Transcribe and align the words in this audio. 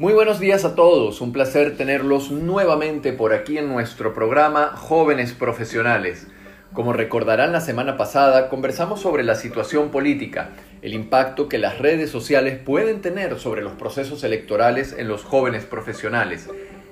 Muy 0.00 0.12
buenos 0.12 0.38
días 0.38 0.64
a 0.64 0.76
todos, 0.76 1.20
un 1.20 1.32
placer 1.32 1.76
tenerlos 1.76 2.30
nuevamente 2.30 3.12
por 3.12 3.32
aquí 3.32 3.58
en 3.58 3.66
nuestro 3.66 4.14
programa 4.14 4.68
Jóvenes 4.76 5.32
Profesionales. 5.32 6.28
Como 6.72 6.92
recordarán 6.92 7.50
la 7.50 7.60
semana 7.60 7.96
pasada, 7.96 8.48
conversamos 8.48 9.00
sobre 9.00 9.24
la 9.24 9.34
situación 9.34 9.90
política, 9.90 10.50
el 10.82 10.94
impacto 10.94 11.48
que 11.48 11.58
las 11.58 11.78
redes 11.78 12.10
sociales 12.10 12.60
pueden 12.64 13.00
tener 13.00 13.40
sobre 13.40 13.60
los 13.60 13.72
procesos 13.72 14.22
electorales 14.22 14.94
en 14.96 15.08
los 15.08 15.24
jóvenes 15.24 15.64
profesionales. 15.64 16.48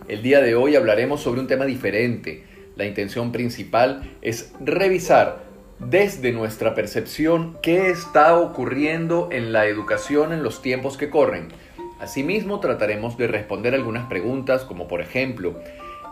El 0.09 0.23
día 0.23 0.41
de 0.41 0.57
hoy 0.57 0.75
hablaremos 0.75 1.21
sobre 1.21 1.41
un 1.41 1.47
tema 1.47 1.65
diferente. 1.65 2.43
La 2.75 2.87
intención 2.87 3.31
principal 3.31 4.17
es 4.21 4.53
revisar 4.59 5.45
desde 5.79 6.33
nuestra 6.33 6.75
percepción 6.75 7.57
qué 7.63 7.89
está 7.89 8.37
ocurriendo 8.37 9.29
en 9.31 9.53
la 9.53 9.67
educación 9.67 10.33
en 10.33 10.43
los 10.43 10.61
tiempos 10.61 10.97
que 10.97 11.09
corren 11.09 11.53
Asimismo, 11.99 12.61
trataremos 12.61 13.17
de 13.17 13.27
responder 13.27 13.75
algunas 13.75 14.07
preguntas 14.07 14.65
como 14.65 14.87
por 14.87 15.01
ejemplo, 15.01 15.59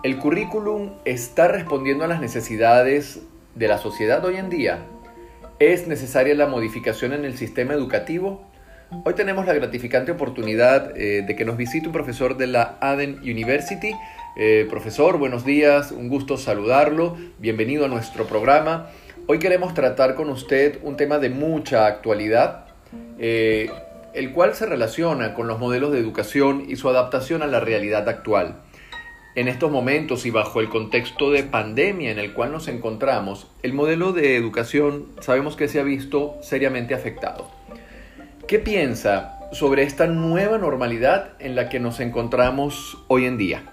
¿el 0.02 0.19
currículum 0.19 0.93
está 1.05 1.48
respondiendo 1.48 2.05
a 2.05 2.09
las 2.09 2.20
necesidades 2.20 3.20
de 3.55 3.69
la 3.69 3.79
sociedad 3.79 4.24
hoy 4.24 4.37
en 4.37 4.48
día? 4.48 4.79
¿Es 5.59 5.87
necesaria 5.87 6.34
la 6.34 6.47
modificación 6.47 7.12
en 7.12 7.24
el 7.24 7.37
sistema 7.37 7.74
educativo? 7.74 8.47
Hoy 9.05 9.15
tenemos 9.15 9.45
la 9.45 9.52
gratificante 9.52 10.12
oportunidad 10.12 10.97
eh, 10.97 11.23
de 11.27 11.37
que 11.37 11.45
nos 11.45 11.57
visite 11.57 11.87
un 11.87 11.93
profesor 11.93 12.37
de 12.37 12.46
la 12.46 12.79
Aden 12.80 13.19
University. 13.19 13.93
Eh, 14.37 14.66
profesor, 14.71 15.19
buenos 15.19 15.45
días, 15.45 15.93
un 15.93 16.09
gusto 16.09 16.38
saludarlo, 16.38 17.16
bienvenido 17.38 17.85
a 17.85 17.88
nuestro 17.88 18.27
programa. 18.27 18.88
Hoy 19.27 19.38
queremos 19.38 19.74
tratar 19.74 20.15
con 20.15 20.30
usted 20.30 20.79
un 20.82 20.96
tema 20.96 21.19
de 21.19 21.30
mucha 21.30 21.87
actualidad. 21.87 22.66
Eh, 23.19 23.71
el 24.14 24.32
cual 24.32 24.54
se 24.54 24.66
relaciona 24.66 25.34
con 25.34 25.48
los 25.48 25.59
modelos 25.59 25.93
de 25.93 25.98
educación 25.98 26.65
y 26.68 26.76
su 26.76 26.88
adaptación 26.88 27.43
a 27.43 27.46
la 27.46 27.60
realidad 27.60 28.09
actual. 28.09 28.62
En 29.34 29.48
estos 29.48 29.73
momentos 29.73 30.24
y 30.26 30.30
bajo 30.30 30.60
el 30.60 30.68
contexto 30.68 31.32
de 31.32 31.43
pandemia 31.43 32.12
en 32.12 32.20
el 32.20 32.32
cual 32.32 32.52
nos 32.52 32.68
encontramos, 32.68 33.48
el 33.65 33.73
modelo 33.73 34.12
de 34.12 34.37
educación 34.37 35.07
sabemos 35.20 35.57
que 35.57 35.66
se 35.66 35.80
ha 35.80 35.82
visto 35.82 36.37
seriamente 36.40 36.95
afectado. 36.95 37.51
¿Qué 38.46 38.60
piensa 38.60 39.40
sobre 39.52 39.82
esta 39.82 40.07
nueva 40.07 40.59
normalidad 40.59 41.32
en 41.40 41.57
la 41.57 41.68
que 41.68 41.80
nos 41.80 41.98
encontramos 41.98 42.98
hoy 43.09 43.24
en 43.24 43.37
día? 43.37 43.65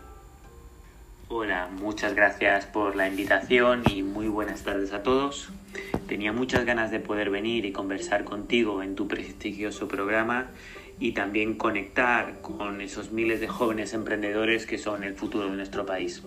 Hola, 1.27 1.69
muchas 1.71 2.15
gracias 2.15 2.65
por 2.65 2.95
la 2.95 3.07
invitación 3.07 3.83
y 3.93 4.01
muy 4.01 4.27
buenas 4.27 4.63
tardes 4.63 4.91
a 4.91 5.03
todos. 5.03 5.49
Tenía 6.07 6.33
muchas 6.33 6.65
ganas 6.65 6.91
de 6.91 6.99
poder 6.99 7.29
venir 7.29 7.65
y 7.65 7.71
conversar 7.71 8.23
contigo 8.23 8.83
en 8.83 8.95
tu 8.95 9.07
prestigioso 9.07 9.87
programa 9.87 10.51
y 11.01 11.13
también 11.13 11.55
conectar 11.55 12.41
con 12.41 12.79
esos 12.79 13.11
miles 13.11 13.39
de 13.39 13.47
jóvenes 13.47 13.93
emprendedores 13.93 14.67
que 14.67 14.77
son 14.77 15.03
el 15.03 15.15
futuro 15.15 15.49
de 15.49 15.55
nuestro 15.55 15.85
país. 15.85 16.21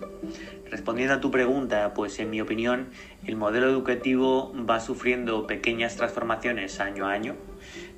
Respondiendo 0.69 1.13
a 1.13 1.21
tu 1.21 1.31
pregunta, 1.31 1.93
pues 1.93 2.19
en 2.19 2.29
mi 2.29 2.41
opinión, 2.41 2.89
el 3.25 3.37
modelo 3.37 3.69
educativo 3.69 4.53
va 4.69 4.81
sufriendo 4.81 5.47
pequeñas 5.47 5.95
transformaciones 5.95 6.81
año 6.81 7.07
a 7.07 7.13
año. 7.13 7.35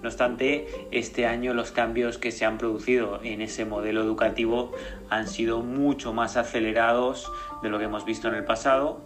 No 0.04 0.10
obstante, 0.10 0.68
este 0.92 1.26
año 1.26 1.56
los 1.56 1.72
cambios 1.72 2.20
que 2.20 2.32
se 2.32 2.46
han 2.46 2.60
producido 2.60 3.22
en 3.24 3.42
ese 3.42 3.66
modelo 3.66 4.04
educativo 4.04 4.72
han 5.10 5.28
sido 5.28 5.62
mucho 5.62 6.14
más 6.14 6.38
acelerados 6.38 7.32
de 7.64 7.70
lo 7.70 7.80
que 7.80 7.86
hemos 7.86 8.06
visto 8.06 8.28
en 8.28 8.36
el 8.36 8.46
pasado 8.46 9.02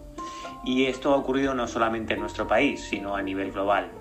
y 0.63 0.85
esto 0.85 1.13
ha 1.13 1.17
ocurrido 1.17 1.53
no 1.53 1.67
solamente 1.67 2.13
en 2.13 2.19
nuestro 2.19 2.47
país, 2.47 2.81
sino 2.81 3.15
a 3.15 3.21
nivel 3.21 3.51
global. 3.51 3.91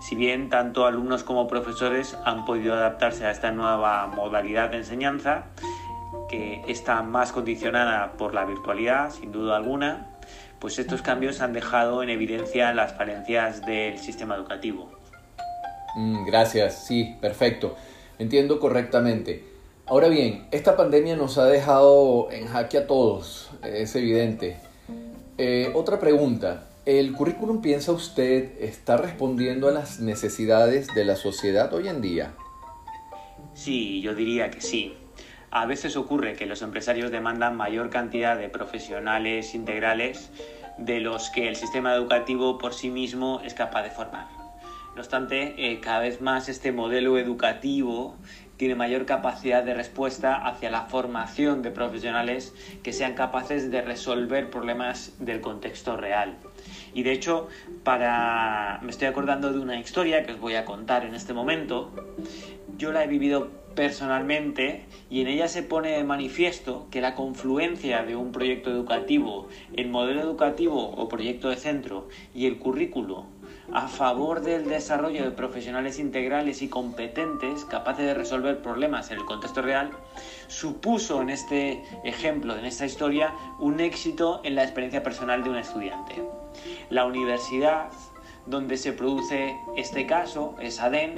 Si 0.00 0.14
bien 0.14 0.50
tanto 0.50 0.86
alumnos 0.86 1.24
como 1.24 1.48
profesores 1.48 2.16
han 2.24 2.44
podido 2.44 2.74
adaptarse 2.74 3.26
a 3.26 3.30
esta 3.30 3.50
nueva 3.50 4.06
modalidad 4.08 4.70
de 4.70 4.78
enseñanza, 4.78 5.46
que 6.28 6.62
está 6.68 7.02
más 7.02 7.32
condicionada 7.32 8.12
por 8.12 8.34
la 8.34 8.44
virtualidad, 8.44 9.10
sin 9.10 9.32
duda 9.32 9.56
alguna, 9.56 10.06
pues 10.58 10.78
estos 10.78 11.02
cambios 11.02 11.40
han 11.40 11.52
dejado 11.52 12.02
en 12.02 12.10
evidencia 12.10 12.72
las 12.74 12.94
falencias 12.94 13.64
del 13.64 13.98
sistema 13.98 14.34
educativo. 14.34 14.90
Mm, 15.96 16.26
gracias, 16.26 16.86
sí, 16.86 17.16
perfecto. 17.20 17.76
Entiendo 18.18 18.60
correctamente. 18.60 19.44
Ahora 19.86 20.08
bien, 20.08 20.48
esta 20.50 20.76
pandemia 20.76 21.16
nos 21.16 21.38
ha 21.38 21.46
dejado 21.46 22.28
en 22.32 22.46
jaque 22.46 22.78
a 22.78 22.86
todos, 22.86 23.50
es 23.62 23.94
evidente. 23.94 24.56
Eh, 25.38 25.70
otra 25.74 26.00
pregunta. 26.00 26.68
¿El 26.86 27.12
currículum, 27.12 27.60
piensa 27.60 27.92
usted, 27.92 28.62
está 28.62 28.96
respondiendo 28.96 29.68
a 29.68 29.72
las 29.72 30.00
necesidades 30.00 30.86
de 30.94 31.04
la 31.04 31.16
sociedad 31.16 31.74
hoy 31.74 31.88
en 31.88 32.00
día? 32.00 32.32
Sí, 33.52 34.00
yo 34.00 34.14
diría 34.14 34.50
que 34.50 34.60
sí. 34.60 34.94
A 35.50 35.66
veces 35.66 35.96
ocurre 35.96 36.36
que 36.36 36.46
los 36.46 36.62
empresarios 36.62 37.10
demandan 37.10 37.56
mayor 37.56 37.90
cantidad 37.90 38.38
de 38.38 38.48
profesionales 38.48 39.54
integrales 39.54 40.30
de 40.78 41.00
los 41.00 41.28
que 41.30 41.48
el 41.48 41.56
sistema 41.56 41.94
educativo 41.94 42.56
por 42.56 42.72
sí 42.72 42.90
mismo 42.90 43.40
es 43.44 43.52
capaz 43.54 43.82
de 43.82 43.90
formar. 43.90 44.35
No 44.96 45.02
obstante, 45.02 45.54
eh, 45.58 45.78
cada 45.80 45.98
vez 45.98 46.22
más 46.22 46.48
este 46.48 46.72
modelo 46.72 47.18
educativo 47.18 48.16
tiene 48.56 48.74
mayor 48.76 49.04
capacidad 49.04 49.62
de 49.62 49.74
respuesta 49.74 50.36
hacia 50.36 50.70
la 50.70 50.86
formación 50.86 51.60
de 51.60 51.70
profesionales 51.70 52.54
que 52.82 52.94
sean 52.94 53.12
capaces 53.12 53.70
de 53.70 53.82
resolver 53.82 54.48
problemas 54.48 55.12
del 55.18 55.42
contexto 55.42 55.98
real. 55.98 56.38
Y 56.94 57.02
de 57.02 57.12
hecho, 57.12 57.48
para 57.84 58.80
me 58.82 58.90
estoy 58.90 59.08
acordando 59.08 59.52
de 59.52 59.58
una 59.58 59.78
historia 59.78 60.24
que 60.24 60.32
os 60.32 60.40
voy 60.40 60.54
a 60.54 60.64
contar 60.64 61.04
en 61.04 61.14
este 61.14 61.34
momento. 61.34 61.90
Yo 62.78 62.90
la 62.90 63.04
he 63.04 63.06
vivido 63.06 63.50
personalmente 63.74 64.86
y 65.10 65.20
en 65.20 65.28
ella 65.28 65.46
se 65.48 65.62
pone 65.62 65.90
de 65.90 66.04
manifiesto 66.04 66.88
que 66.90 67.02
la 67.02 67.14
confluencia 67.14 68.02
de 68.02 68.16
un 68.16 68.32
proyecto 68.32 68.70
educativo, 68.70 69.48
el 69.74 69.88
modelo 69.88 70.22
educativo 70.22 70.82
o 70.88 71.06
proyecto 71.06 71.50
de 71.50 71.56
centro 71.56 72.08
y 72.34 72.46
el 72.46 72.58
currículo 72.58 73.26
a 73.72 73.88
favor 73.88 74.42
del 74.42 74.68
desarrollo 74.68 75.24
de 75.24 75.30
profesionales 75.30 75.98
integrales 75.98 76.62
y 76.62 76.68
competentes 76.68 77.64
capaces 77.64 78.06
de 78.06 78.14
resolver 78.14 78.62
problemas 78.62 79.10
en 79.10 79.18
el 79.18 79.24
contexto 79.24 79.62
real, 79.62 79.90
supuso 80.48 81.20
en 81.22 81.30
este 81.30 81.82
ejemplo, 82.04 82.56
en 82.56 82.64
esta 82.64 82.86
historia, 82.86 83.34
un 83.58 83.80
éxito 83.80 84.40
en 84.44 84.54
la 84.54 84.62
experiencia 84.62 85.02
personal 85.02 85.42
de 85.42 85.50
un 85.50 85.56
estudiante. 85.56 86.22
La 86.90 87.04
universidad 87.06 87.90
donde 88.46 88.76
se 88.76 88.92
produce 88.92 89.58
este 89.76 90.06
caso 90.06 90.54
es 90.60 90.80
ADEN, 90.80 91.16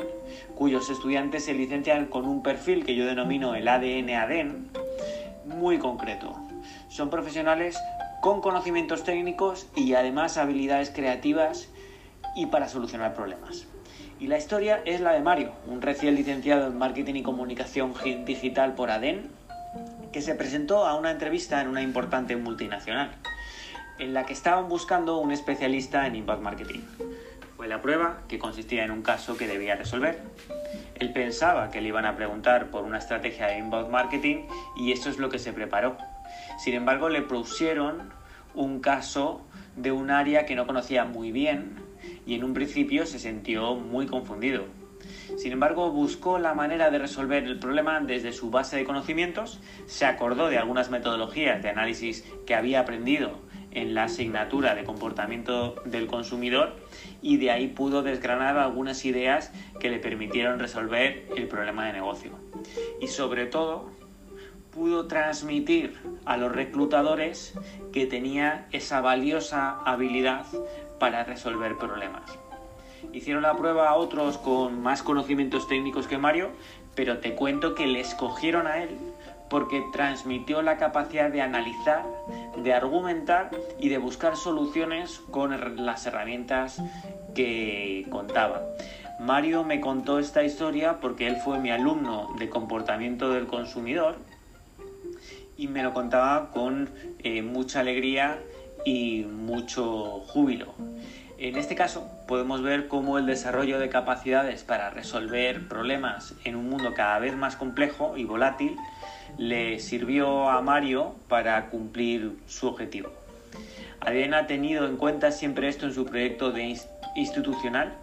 cuyos 0.54 0.88
estudiantes 0.88 1.44
se 1.44 1.54
licencian 1.54 2.06
con 2.06 2.26
un 2.26 2.42
perfil 2.42 2.84
que 2.84 2.94
yo 2.94 3.04
denomino 3.04 3.54
el 3.54 3.68
ADN 3.68 4.10
ADEN, 4.10 4.70
muy 5.44 5.78
concreto. 5.78 6.34
Son 6.88 7.10
profesionales 7.10 7.78
con 8.22 8.40
conocimientos 8.40 9.04
técnicos 9.04 9.66
y 9.76 9.94
además 9.94 10.38
habilidades 10.38 10.90
creativas 10.90 11.68
y 12.38 12.46
para 12.46 12.68
solucionar 12.68 13.14
problemas. 13.14 13.66
Y 14.20 14.28
la 14.28 14.38
historia 14.38 14.80
es 14.84 15.00
la 15.00 15.12
de 15.12 15.20
Mario, 15.20 15.52
un 15.66 15.82
recién 15.82 16.14
licenciado 16.14 16.68
en 16.68 16.78
Marketing 16.78 17.16
y 17.16 17.22
Comunicación 17.24 17.94
Digital 18.24 18.76
por 18.76 18.92
ADEN, 18.92 19.28
que 20.12 20.22
se 20.22 20.36
presentó 20.36 20.86
a 20.86 20.94
una 20.94 21.10
entrevista 21.10 21.60
en 21.60 21.66
una 21.66 21.82
importante 21.82 22.36
multinacional, 22.36 23.10
en 23.98 24.14
la 24.14 24.24
que 24.24 24.34
estaban 24.34 24.68
buscando 24.68 25.18
un 25.18 25.32
especialista 25.32 26.06
en 26.06 26.14
Impact 26.14 26.40
Marketing. 26.40 26.80
Fue 27.56 27.66
la 27.66 27.82
prueba, 27.82 28.22
que 28.28 28.38
consistía 28.38 28.84
en 28.84 28.92
un 28.92 29.02
caso 29.02 29.36
que 29.36 29.48
debía 29.48 29.74
resolver. 29.74 30.22
Él 30.94 31.12
pensaba 31.12 31.72
que 31.72 31.80
le 31.80 31.88
iban 31.88 32.06
a 32.06 32.14
preguntar 32.14 32.70
por 32.70 32.84
una 32.84 32.98
estrategia 32.98 33.48
de 33.48 33.58
inbound 33.58 33.90
marketing 33.90 34.44
y 34.76 34.92
eso 34.92 35.10
es 35.10 35.18
lo 35.18 35.28
que 35.28 35.40
se 35.40 35.52
preparó. 35.52 35.96
Sin 36.58 36.74
embargo, 36.74 37.08
le 37.08 37.22
pusieron 37.22 38.12
un 38.54 38.78
caso 38.78 39.40
de 39.74 39.90
un 39.90 40.12
área 40.12 40.46
que 40.46 40.54
no 40.54 40.68
conocía 40.68 41.04
muy 41.04 41.32
bien, 41.32 41.87
y 42.28 42.34
en 42.34 42.44
un 42.44 42.52
principio 42.52 43.06
se 43.06 43.18
sintió 43.18 43.74
muy 43.74 44.06
confundido. 44.06 44.64
Sin 45.38 45.50
embargo, 45.52 45.90
buscó 45.90 46.38
la 46.38 46.52
manera 46.52 46.90
de 46.90 46.98
resolver 46.98 47.42
el 47.44 47.58
problema 47.58 48.00
desde 48.00 48.32
su 48.32 48.50
base 48.50 48.76
de 48.76 48.84
conocimientos, 48.84 49.60
se 49.86 50.04
acordó 50.04 50.48
de 50.48 50.58
algunas 50.58 50.90
metodologías 50.90 51.62
de 51.62 51.70
análisis 51.70 52.24
que 52.46 52.54
había 52.54 52.80
aprendido 52.80 53.38
en 53.70 53.94
la 53.94 54.04
asignatura 54.04 54.74
de 54.74 54.84
comportamiento 54.84 55.76
del 55.86 56.06
consumidor 56.06 56.76
y 57.22 57.38
de 57.38 57.50
ahí 57.50 57.68
pudo 57.68 58.02
desgranar 58.02 58.58
algunas 58.58 59.06
ideas 59.06 59.50
que 59.80 59.88
le 59.88 59.98
permitieron 59.98 60.58
resolver 60.58 61.26
el 61.34 61.48
problema 61.48 61.86
de 61.86 61.94
negocio. 61.94 62.32
Y 63.00 63.06
sobre 63.06 63.46
todo, 63.46 63.90
pudo 64.70 65.06
transmitir 65.06 65.94
a 66.26 66.36
los 66.36 66.52
reclutadores 66.52 67.54
que 67.90 68.06
tenía 68.06 68.68
esa 68.70 69.00
valiosa 69.00 69.80
habilidad 69.84 70.44
para 70.98 71.24
resolver 71.24 71.76
problemas. 71.76 72.22
Hicieron 73.12 73.42
la 73.42 73.56
prueba 73.56 73.88
a 73.88 73.94
otros 73.94 74.38
con 74.38 74.82
más 74.82 75.02
conocimientos 75.02 75.68
técnicos 75.68 76.06
que 76.06 76.18
Mario, 76.18 76.50
pero 76.94 77.18
te 77.18 77.34
cuento 77.34 77.74
que 77.74 77.86
le 77.86 78.00
escogieron 78.00 78.66
a 78.66 78.82
él 78.82 78.90
porque 79.48 79.82
transmitió 79.92 80.62
la 80.62 80.76
capacidad 80.76 81.30
de 81.30 81.40
analizar, 81.40 82.04
de 82.56 82.74
argumentar 82.74 83.50
y 83.78 83.88
de 83.88 83.98
buscar 83.98 84.36
soluciones 84.36 85.20
con 85.30 85.84
las 85.84 86.06
herramientas 86.06 86.82
que 87.34 88.06
contaba. 88.10 88.62
Mario 89.20 89.64
me 89.64 89.80
contó 89.80 90.18
esta 90.18 90.44
historia 90.44 91.00
porque 91.00 91.26
él 91.26 91.36
fue 91.36 91.58
mi 91.58 91.70
alumno 91.70 92.34
de 92.38 92.48
comportamiento 92.48 93.30
del 93.30 93.46
consumidor 93.46 94.16
y 95.56 95.66
me 95.66 95.82
lo 95.82 95.92
contaba 95.92 96.50
con 96.52 96.88
eh, 97.20 97.42
mucha 97.42 97.80
alegría 97.80 98.38
y 98.88 99.24
mucho 99.24 100.20
júbilo. 100.28 100.72
En 101.36 101.56
este 101.56 101.74
caso 101.74 102.10
podemos 102.26 102.62
ver 102.62 102.88
cómo 102.88 103.18
el 103.18 103.26
desarrollo 103.26 103.78
de 103.78 103.90
capacidades 103.90 104.64
para 104.64 104.88
resolver 104.88 105.68
problemas 105.68 106.34
en 106.44 106.56
un 106.56 106.70
mundo 106.70 106.94
cada 106.94 107.18
vez 107.18 107.36
más 107.36 107.54
complejo 107.54 108.16
y 108.16 108.24
volátil 108.24 108.76
le 109.36 109.78
sirvió 109.78 110.48
a 110.48 110.62
Mario 110.62 111.16
para 111.28 111.68
cumplir 111.68 112.38
su 112.46 112.66
objetivo. 112.66 113.10
ADN 114.00 114.32
ha 114.32 114.46
tenido 114.46 114.86
en 114.86 114.96
cuenta 114.96 115.32
siempre 115.32 115.68
esto 115.68 115.84
en 115.84 115.92
su 115.92 116.06
proyecto 116.06 116.50
de 116.50 116.74
institucional, 117.14 117.94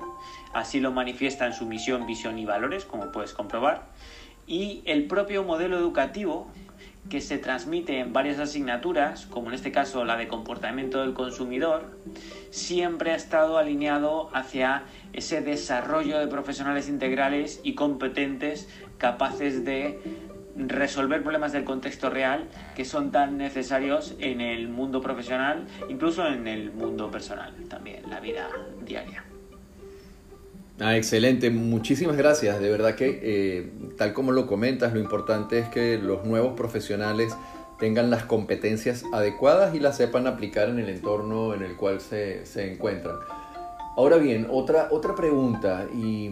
así 0.54 0.80
lo 0.80 0.92
manifiesta 0.92 1.48
en 1.48 1.54
su 1.54 1.66
misión, 1.66 2.06
visión 2.06 2.38
y 2.38 2.46
valores, 2.46 2.86
como 2.86 3.12
puedes 3.12 3.34
comprobar, 3.34 3.88
y 4.46 4.84
el 4.86 5.06
propio 5.06 5.44
modelo 5.44 5.78
educativo 5.78 6.52
que 7.10 7.22
se 7.22 7.38
transmite 7.38 8.00
en 8.00 8.14
varias 8.14 8.40
asignaturas, 8.40 9.26
como 9.28 9.50
en 9.50 9.54
este 9.54 9.72
caso 9.72 10.06
la 10.06 10.18
de 10.18 10.28
comportamiento 10.28 11.02
del 11.02 11.14
consumidor, 11.14 11.98
siempre 12.50 13.12
ha 13.12 13.16
estado 13.16 13.58
alineado 13.58 14.30
hacia 14.34 14.84
ese 15.14 15.42
desarrollo 15.42 16.20
de 16.20 16.28
profesionales 16.28 16.90
integrales 16.90 17.60
y 17.64 17.76
competentes 17.76 18.68
capaces 18.98 19.66
de 19.66 20.00
resolver 20.56 21.22
problemas 21.22 21.52
del 21.52 21.66
contexto 21.66 22.10
real 22.10 22.48
que 22.76 22.86
son 22.86 23.12
tan 23.12 23.38
necesarios 23.38 24.16
en 24.20 24.42
el 24.42 24.70
mundo 24.70 25.02
profesional, 25.02 25.68
incluso 25.90 26.26
en 26.28 26.48
el 26.48 26.72
mundo 26.72 27.12
personal 27.12 27.54
también, 27.68 28.10
la 28.10 28.20
vida 28.20 28.50
diaria. 28.86 29.26
Ah, 30.80 30.98
excelente, 30.98 31.50
muchísimas 31.50 32.18
gracias. 32.18 32.60
De 32.60 32.70
verdad 32.70 32.96
que, 32.96 33.20
eh, 33.24 33.72
tal 33.98 34.14
como 34.14 34.32
lo 34.32 34.46
comentas, 34.46 34.94
lo 34.94 35.00
importante 35.00 35.60
es 35.60 35.70
que 35.70 35.98
los 35.98 36.26
nuevos 36.26 36.54
profesionales 36.58 37.34
tengan 37.80 38.10
las 38.10 38.24
competencias 38.24 39.04
adecuadas 39.14 39.74
y 39.76 39.80
las 39.80 39.98
sepan 39.98 40.28
aplicar 40.28 40.70
en 40.70 40.80
el 40.80 40.90
entorno 40.90 41.54
en 41.54 41.62
el 41.64 41.76
cual 41.76 42.02
se, 42.02 42.46
se 42.46 42.72
encuentran. 42.72 43.16
Ahora 43.98 44.18
bien, 44.18 44.48
otra, 44.52 44.90
otra 44.92 45.16
pregunta, 45.16 45.88
y 45.94 46.30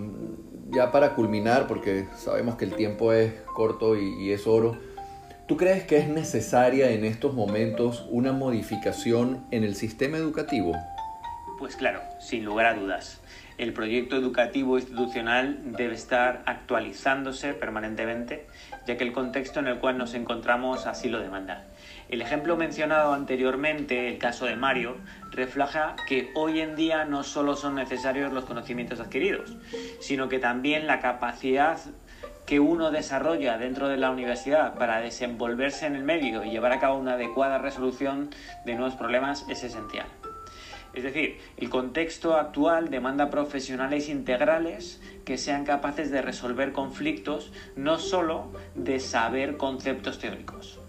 ya 0.73 0.91
para 0.91 1.15
culminar, 1.15 1.67
porque 1.67 2.07
sabemos 2.17 2.55
que 2.55 2.65
el 2.65 2.75
tiempo 2.75 3.13
es 3.13 3.31
corto 3.55 3.95
y, 3.97 4.31
es 4.31 4.47
oro, 4.47 4.77
¿tú 5.47 5.55
crees 5.55 5.83
que 5.85 5.97
es 5.97 6.09
necesaria 6.09 6.91
en 6.91 7.05
estos 7.05 7.33
momentos 7.33 8.05
una 8.09 8.33
modificación 8.33 9.45
en 9.51 9.63
el 9.63 9.75
sistema 9.75 10.17
educativo? 10.17 10.73
Pues 11.57 11.75
claro, 11.75 12.01
sin 12.19 12.43
lugar 12.45 12.65
a 12.65 12.73
dudas. 12.73 13.21
El 13.57 13.71
proyecto 13.71 14.15
educativo 14.15 14.79
institucional 14.79 15.59
debe 15.77 15.93
estar 15.93 16.41
actualizándose 16.47 17.53
permanentemente, 17.53 18.47
ya 18.87 18.97
que 18.97 19.03
el 19.03 19.13
contexto 19.13 19.59
en 19.59 19.67
el 19.67 19.77
cual 19.77 19.97
nos 19.97 20.15
encontramos 20.15 20.87
así 20.87 21.07
lo 21.07 21.19
demanda. 21.19 21.63
El 22.09 22.21
ejemplo 22.21 22.57
mencionado 22.57 23.13
anteriormente, 23.13 24.09
el 24.09 24.17
caso 24.17 24.45
de 24.45 24.55
Mario, 24.55 24.97
refleja 25.31 25.95
que 26.07 26.31
hoy 26.33 26.61
en 26.61 26.75
día 26.75 27.05
no 27.05 27.23
solo 27.23 27.55
son 27.55 27.75
necesarios 27.75 28.33
los 28.33 28.45
conocimientos 28.45 28.99
adquiridos, 28.99 29.55
sino 29.99 30.29
que 30.29 30.39
también 30.39 30.87
la 30.87 30.99
capacidad 30.99 31.77
que 32.47 32.59
uno 32.59 32.91
desarrolla 32.91 33.57
dentro 33.57 33.87
de 33.87 33.97
la 33.97 34.09
universidad 34.09 34.73
para 34.75 34.99
desenvolverse 34.99 35.85
en 35.85 35.95
el 35.95 36.03
medio 36.03 36.43
y 36.43 36.49
llevar 36.49 36.73
a 36.73 36.79
cabo 36.79 36.97
una 36.97 37.13
adecuada 37.13 37.59
resolución 37.59 38.31
de 38.65 38.75
nuevos 38.75 38.95
problemas 38.95 39.45
es 39.47 39.63
esencial. 39.63 40.07
Es 40.93 41.03
decir, 41.03 41.39
el 41.57 41.69
contexto 41.69 42.35
actual 42.35 42.89
demanda 42.89 43.29
profesionales 43.31 44.09
integrales 44.09 45.01
que 45.25 45.37
sean 45.37 45.65
capaces 45.65 46.11
de 46.11 46.21
resolver 46.21 46.71
conflictos, 46.71 47.51
no 47.75 47.97
solo 47.97 48.51
de 48.75 48.99
saber 48.99 49.57
conceptos 49.57 50.19
teóricos. 50.19 50.79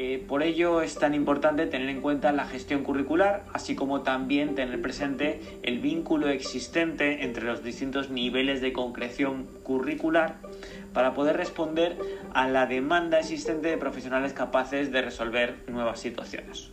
Eh, 0.00 0.24
por 0.28 0.42
ello 0.42 0.80
es 0.80 0.94
tan 0.96 1.12
importante 1.12 1.66
tener 1.66 1.88
en 1.88 2.00
cuenta 2.00 2.30
la 2.30 2.46
gestión 2.46 2.84
curricular, 2.84 3.44
así 3.52 3.74
como 3.74 4.02
también 4.02 4.54
tener 4.54 4.80
presente 4.80 5.40
el 5.62 5.80
vínculo 5.80 6.28
existente 6.28 7.24
entre 7.24 7.44
los 7.44 7.64
distintos 7.64 8.08
niveles 8.08 8.60
de 8.60 8.72
concreción 8.72 9.48
curricular 9.64 10.36
para 10.92 11.14
poder 11.14 11.36
responder 11.36 11.98
a 12.32 12.48
la 12.48 12.66
demanda 12.66 13.18
existente 13.18 13.68
de 13.68 13.76
profesionales 13.76 14.32
capaces 14.32 14.92
de 14.92 15.02
resolver 15.02 15.64
nuevas 15.66 15.98
situaciones. 15.98 16.70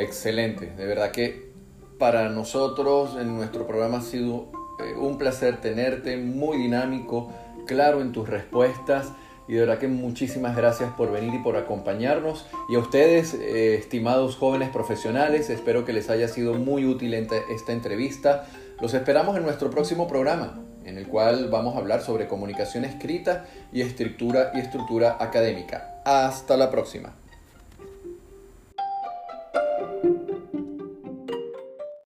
Excelente, 0.00 0.72
de 0.76 0.86
verdad 0.86 1.10
que 1.10 1.50
para 1.98 2.30
nosotros 2.30 3.16
en 3.20 3.36
nuestro 3.36 3.66
programa 3.66 3.98
ha 3.98 4.02
sido 4.02 4.50
eh, 4.80 4.94
un 4.96 5.18
placer 5.18 5.60
tenerte, 5.60 6.16
muy 6.16 6.56
dinámico, 6.56 7.30
claro 7.66 8.00
en 8.00 8.12
tus 8.12 8.26
respuestas 8.26 9.12
y 9.46 9.54
de 9.54 9.60
verdad 9.60 9.78
que 9.78 9.88
muchísimas 9.88 10.56
gracias 10.56 10.90
por 10.94 11.12
venir 11.12 11.34
y 11.34 11.38
por 11.38 11.56
acompañarnos. 11.56 12.46
Y 12.70 12.76
a 12.76 12.78
ustedes, 12.78 13.34
eh, 13.34 13.74
estimados 13.74 14.36
jóvenes 14.36 14.70
profesionales, 14.70 15.50
espero 15.50 15.84
que 15.84 15.92
les 15.92 16.08
haya 16.08 16.28
sido 16.28 16.54
muy 16.54 16.86
útil 16.86 17.12
esta 17.12 17.72
entrevista. 17.72 18.46
Los 18.80 18.94
esperamos 18.94 19.36
en 19.36 19.42
nuestro 19.42 19.68
próximo 19.68 20.06
programa, 20.08 20.60
en 20.84 20.96
el 20.96 21.08
cual 21.08 21.48
vamos 21.50 21.74
a 21.74 21.78
hablar 21.80 22.00
sobre 22.00 22.28
comunicación 22.28 22.84
escrita 22.84 23.44
y 23.72 23.82
estructura, 23.82 24.52
y 24.54 24.60
estructura 24.60 25.16
académica. 25.20 26.00
Hasta 26.04 26.56
la 26.56 26.70
próxima. 26.70 27.19